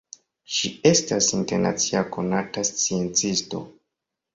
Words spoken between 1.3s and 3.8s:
internacia konata sciencisto.